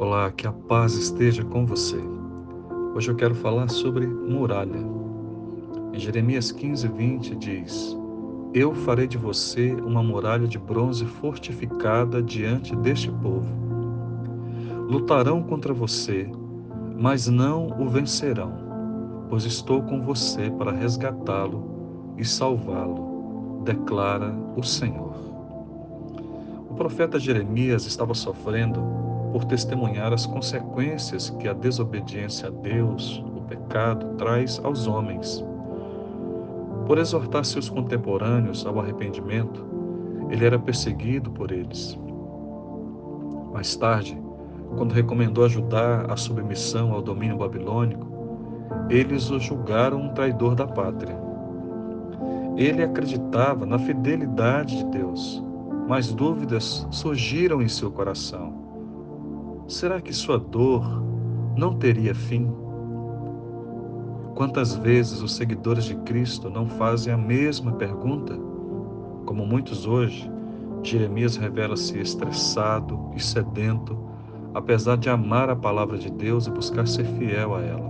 Olá, 0.00 0.30
que 0.30 0.46
a 0.46 0.52
paz 0.52 0.94
esteja 0.94 1.44
com 1.44 1.66
você. 1.66 1.98
Hoje 2.94 3.10
eu 3.10 3.16
quero 3.16 3.34
falar 3.34 3.68
sobre 3.68 4.06
muralha. 4.06 4.78
Em 5.92 5.98
Jeremias 5.98 6.52
15, 6.52 6.86
20 6.86 7.34
diz: 7.34 7.98
Eu 8.54 8.72
farei 8.76 9.08
de 9.08 9.18
você 9.18 9.72
uma 9.72 10.00
muralha 10.00 10.46
de 10.46 10.56
bronze 10.56 11.04
fortificada 11.04 12.22
diante 12.22 12.76
deste 12.76 13.10
povo. 13.10 13.48
Lutarão 14.88 15.42
contra 15.42 15.74
você, 15.74 16.30
mas 16.96 17.26
não 17.26 17.66
o 17.82 17.88
vencerão, 17.88 18.52
pois 19.28 19.44
estou 19.44 19.82
com 19.82 20.00
você 20.00 20.48
para 20.48 20.70
resgatá-lo 20.70 22.14
e 22.16 22.24
salvá-lo, 22.24 23.62
declara 23.64 24.32
o 24.56 24.62
Senhor. 24.62 25.16
O 26.70 26.74
profeta 26.74 27.18
Jeremias 27.18 27.84
estava 27.84 28.14
sofrendo 28.14 29.08
por 29.32 29.44
testemunhar 29.44 30.12
as 30.12 30.26
consequências 30.26 31.30
que 31.30 31.48
a 31.48 31.52
desobediência 31.52 32.48
a 32.48 32.50
Deus, 32.50 33.22
o 33.36 33.42
pecado, 33.42 34.16
traz 34.16 34.60
aos 34.64 34.86
homens. 34.86 35.44
Por 36.86 36.98
exortar 36.98 37.44
seus 37.44 37.68
contemporâneos 37.68 38.64
ao 38.64 38.80
arrependimento, 38.80 39.64
ele 40.30 40.44
era 40.44 40.58
perseguido 40.58 41.30
por 41.30 41.52
eles. 41.52 41.98
Mais 43.52 43.76
tarde, 43.76 44.18
quando 44.76 44.92
recomendou 44.92 45.44
ajudar 45.44 46.10
a 46.10 46.16
submissão 46.16 46.92
ao 46.92 47.02
domínio 47.02 47.38
babilônico, 47.38 48.06
eles 48.88 49.30
o 49.30 49.38
julgaram 49.38 50.00
um 50.00 50.14
traidor 50.14 50.54
da 50.54 50.66
pátria. 50.66 51.16
Ele 52.56 52.82
acreditava 52.82 53.64
na 53.66 53.78
fidelidade 53.78 54.78
de 54.78 54.84
Deus, 54.86 55.42
mas 55.86 56.12
dúvidas 56.12 56.86
surgiram 56.90 57.62
em 57.62 57.68
seu 57.68 57.90
coração 57.90 58.57
será 59.68 60.00
que 60.00 60.14
sua 60.14 60.38
dor 60.38 60.82
não 61.56 61.74
teria 61.74 62.14
fim? 62.14 62.50
Quantas 64.34 64.74
vezes 64.74 65.20
os 65.20 65.34
seguidores 65.36 65.84
de 65.84 65.94
Cristo 65.96 66.48
não 66.48 66.66
fazem 66.66 67.12
a 67.12 67.18
mesma 67.18 67.72
pergunta? 67.72 68.34
Como 69.26 69.44
muitos 69.44 69.86
hoje, 69.86 70.30
Jeremias 70.82 71.36
revela-se 71.36 71.98
estressado 71.98 73.10
e 73.14 73.22
sedento, 73.22 73.98
apesar 74.54 74.96
de 74.96 75.10
amar 75.10 75.50
a 75.50 75.56
palavra 75.56 75.98
de 75.98 76.10
Deus 76.10 76.46
e 76.46 76.50
buscar 76.50 76.86
ser 76.88 77.04
fiel 77.04 77.54
a 77.54 77.60
ela. 77.60 77.88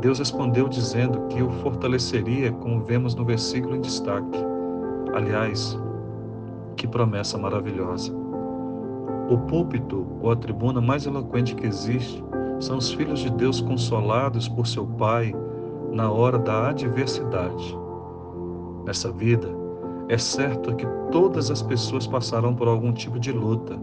Deus 0.00 0.18
respondeu 0.18 0.68
dizendo 0.68 1.26
que 1.28 1.42
o 1.42 1.50
fortaleceria, 1.50 2.52
como 2.52 2.84
vemos 2.84 3.14
no 3.14 3.24
versículo 3.24 3.76
em 3.76 3.80
destaque. 3.80 4.38
Aliás, 5.12 5.76
que 6.76 6.86
promessa 6.86 7.36
maravilhosa. 7.36 8.19
O 9.30 9.38
púlpito, 9.38 10.04
ou 10.20 10.32
a 10.32 10.36
tribuna 10.36 10.80
mais 10.80 11.06
eloquente 11.06 11.54
que 11.54 11.64
existe, 11.64 12.20
são 12.58 12.78
os 12.78 12.92
filhos 12.92 13.20
de 13.20 13.30
Deus 13.30 13.60
consolados 13.60 14.48
por 14.48 14.66
seu 14.66 14.84
Pai 14.84 15.32
na 15.92 16.10
hora 16.10 16.36
da 16.36 16.70
adversidade. 16.70 17.78
Nessa 18.84 19.12
vida, 19.12 19.48
é 20.08 20.18
certo 20.18 20.74
que 20.74 20.84
todas 21.12 21.48
as 21.48 21.62
pessoas 21.62 22.08
passarão 22.08 22.56
por 22.56 22.66
algum 22.66 22.92
tipo 22.92 23.20
de 23.20 23.30
luta, 23.30 23.78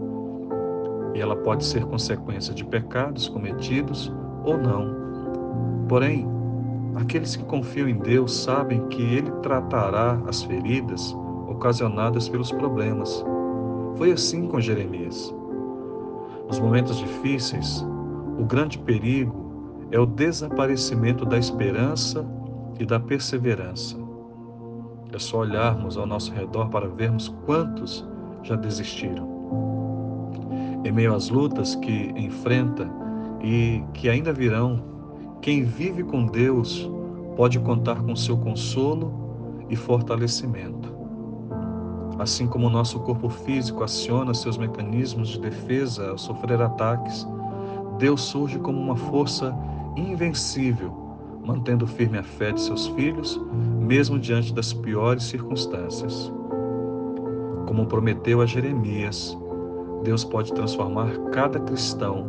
e 1.14 1.20
ela 1.20 1.34
pode 1.34 1.64
ser 1.64 1.86
consequência 1.86 2.52
de 2.52 2.62
pecados 2.62 3.26
cometidos 3.26 4.12
ou 4.44 4.58
não. 4.58 4.94
Porém, 5.88 6.28
aqueles 6.94 7.36
que 7.36 7.44
confiam 7.44 7.88
em 7.88 7.96
Deus 7.96 8.36
sabem 8.36 8.86
que 8.88 9.00
Ele 9.00 9.30
tratará 9.42 10.20
as 10.26 10.42
feridas 10.42 11.16
ocasionadas 11.48 12.28
pelos 12.28 12.52
problemas. 12.52 13.24
Foi 13.96 14.12
assim 14.12 14.46
com 14.46 14.60
Jeremias. 14.60 15.37
Nos 16.48 16.58
momentos 16.58 16.96
difíceis, 16.96 17.86
o 18.38 18.44
grande 18.44 18.78
perigo 18.78 19.86
é 19.90 19.98
o 19.98 20.06
desaparecimento 20.06 21.26
da 21.26 21.38
esperança 21.38 22.26
e 22.80 22.86
da 22.86 22.98
perseverança. 22.98 23.96
É 25.12 25.18
só 25.18 25.40
olharmos 25.40 25.98
ao 25.98 26.06
nosso 26.06 26.32
redor 26.32 26.70
para 26.70 26.88
vermos 26.88 27.28
quantos 27.44 28.06
já 28.42 28.56
desistiram. 28.56 29.28
Em 30.84 30.90
meio 30.90 31.14
às 31.14 31.28
lutas 31.28 31.74
que 31.74 32.12
enfrenta 32.16 32.88
e 33.42 33.82
que 33.92 34.08
ainda 34.08 34.32
virão, 34.32 34.82
quem 35.42 35.64
vive 35.64 36.02
com 36.02 36.24
Deus 36.24 36.90
pode 37.36 37.58
contar 37.60 38.02
com 38.02 38.16
seu 38.16 38.38
consolo 38.38 39.66
e 39.68 39.76
fortalecimento. 39.76 40.97
Assim 42.18 42.48
como 42.48 42.66
o 42.66 42.70
nosso 42.70 42.98
corpo 43.00 43.28
físico 43.28 43.84
aciona 43.84 44.34
seus 44.34 44.58
mecanismos 44.58 45.28
de 45.28 45.40
defesa 45.40 46.10
ao 46.10 46.18
sofrer 46.18 46.60
ataques, 46.60 47.24
Deus 47.96 48.22
surge 48.22 48.58
como 48.58 48.80
uma 48.80 48.96
força 48.96 49.56
invencível, 49.96 50.92
mantendo 51.44 51.86
firme 51.86 52.18
a 52.18 52.22
fé 52.24 52.50
de 52.50 52.60
seus 52.60 52.88
filhos, 52.88 53.40
mesmo 53.78 54.18
diante 54.18 54.52
das 54.52 54.72
piores 54.72 55.24
circunstâncias. 55.24 56.32
Como 57.66 57.86
prometeu 57.86 58.40
a 58.40 58.46
Jeremias, 58.46 59.38
Deus 60.02 60.24
pode 60.24 60.52
transformar 60.52 61.16
cada 61.30 61.60
cristão 61.60 62.26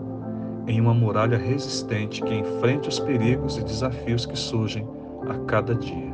em 0.68 0.80
uma 0.80 0.94
muralha 0.94 1.38
resistente 1.38 2.22
que 2.22 2.36
enfrente 2.36 2.90
os 2.90 3.00
perigos 3.00 3.58
e 3.58 3.64
desafios 3.64 4.24
que 4.24 4.38
surgem 4.38 4.88
a 5.28 5.34
cada 5.46 5.74
dia. 5.74 6.14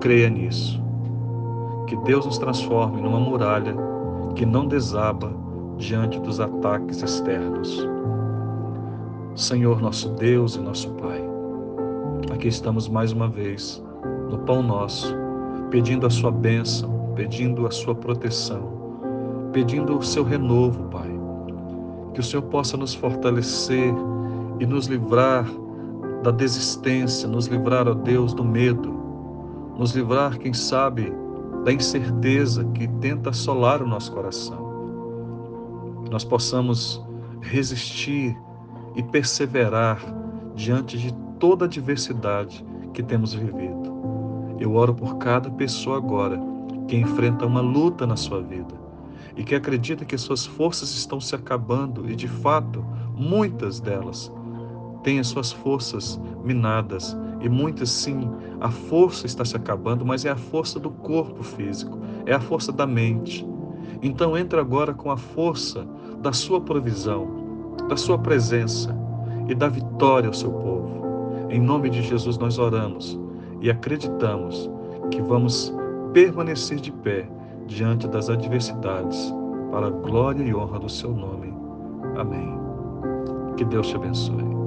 Creia 0.00 0.30
nisso 0.30 0.89
que 1.90 1.96
Deus 1.96 2.24
nos 2.24 2.38
transforme 2.38 3.02
numa 3.02 3.18
muralha 3.18 3.74
que 4.36 4.46
não 4.46 4.64
desaba 4.64 5.32
diante 5.76 6.20
dos 6.20 6.38
ataques 6.38 7.02
externos. 7.02 7.84
Senhor, 9.34 9.82
nosso 9.82 10.10
Deus 10.10 10.54
e 10.54 10.60
nosso 10.60 10.88
Pai, 10.92 11.20
aqui 12.32 12.46
estamos 12.46 12.88
mais 12.88 13.10
uma 13.10 13.26
vez 13.26 13.82
no 14.30 14.38
pão 14.38 14.62
nosso, 14.62 15.12
pedindo 15.68 16.06
a 16.06 16.10
Sua 16.10 16.30
bênção, 16.30 17.12
pedindo 17.16 17.66
a 17.66 17.72
Sua 17.72 17.96
proteção, 17.96 19.50
pedindo 19.52 19.98
o 19.98 20.02
Seu 20.02 20.22
renovo, 20.22 20.84
Pai. 20.84 21.10
Que 22.14 22.20
o 22.20 22.22
Senhor 22.22 22.42
possa 22.42 22.76
nos 22.76 22.94
fortalecer 22.94 23.92
e 24.60 24.66
nos 24.66 24.86
livrar 24.86 25.44
da 26.22 26.30
desistência, 26.30 27.28
nos 27.28 27.46
livrar, 27.46 27.88
ó 27.88 27.94
Deus, 27.94 28.32
do 28.32 28.44
medo, 28.44 28.94
nos 29.76 29.92
livrar, 29.92 30.38
quem 30.38 30.54
sabe, 30.54 31.12
da 31.64 31.72
incerteza 31.72 32.64
que 32.74 32.88
tenta 33.00 33.30
assolar 33.30 33.82
o 33.82 33.86
nosso 33.86 34.12
coração. 34.12 34.70
Nós 36.10 36.24
possamos 36.24 37.04
resistir 37.40 38.36
e 38.96 39.02
perseverar 39.02 40.00
diante 40.54 40.98
de 40.98 41.12
toda 41.38 41.64
a 41.64 41.68
adversidade 41.68 42.64
que 42.92 43.02
temos 43.02 43.34
vivido. 43.34 43.90
Eu 44.58 44.74
oro 44.74 44.94
por 44.94 45.16
cada 45.18 45.50
pessoa 45.50 45.96
agora 45.96 46.40
que 46.88 46.96
enfrenta 46.96 47.46
uma 47.46 47.60
luta 47.60 48.06
na 48.06 48.16
sua 48.16 48.42
vida 48.42 48.74
e 49.36 49.44
que 49.44 49.54
acredita 49.54 50.04
que 50.04 50.18
suas 50.18 50.44
forças 50.44 50.90
estão 50.90 51.20
se 51.20 51.34
acabando 51.34 52.10
e, 52.10 52.16
de 52.16 52.28
fato, 52.28 52.84
muitas 53.14 53.80
delas 53.80 54.32
têm 55.02 55.18
as 55.18 55.28
suas 55.28 55.52
forças 55.52 56.20
minadas 56.44 57.16
e 57.40 57.48
muitas 57.48 57.90
sim, 57.90 58.30
a 58.60 58.70
força 58.70 59.26
está 59.26 59.44
se 59.44 59.56
acabando, 59.56 60.04
mas 60.04 60.24
é 60.24 60.30
a 60.30 60.36
força 60.36 60.78
do 60.78 60.90
corpo 60.90 61.42
físico, 61.42 61.98
é 62.26 62.34
a 62.34 62.40
força 62.40 62.70
da 62.70 62.86
mente. 62.86 63.46
Então 64.02 64.36
entra 64.36 64.60
agora 64.60 64.92
com 64.92 65.10
a 65.10 65.16
força 65.16 65.86
da 66.20 66.32
sua 66.32 66.60
provisão, 66.60 67.74
da 67.88 67.96
sua 67.96 68.18
presença 68.18 68.96
e 69.48 69.54
da 69.54 69.68
vitória 69.68 70.28
ao 70.28 70.34
seu 70.34 70.50
povo. 70.50 71.00
Em 71.48 71.60
nome 71.60 71.90
de 71.90 72.02
Jesus 72.02 72.38
nós 72.38 72.58
oramos 72.58 73.18
e 73.60 73.70
acreditamos 73.70 74.70
que 75.10 75.20
vamos 75.20 75.74
permanecer 76.12 76.78
de 76.78 76.92
pé 76.92 77.28
diante 77.66 78.08
das 78.08 78.28
adversidades, 78.28 79.32
para 79.70 79.86
a 79.86 79.90
glória 79.90 80.42
e 80.42 80.54
honra 80.54 80.78
do 80.78 80.88
seu 80.88 81.12
nome. 81.12 81.54
Amém. 82.16 82.58
Que 83.56 83.64
Deus 83.64 83.88
te 83.88 83.96
abençoe. 83.96 84.59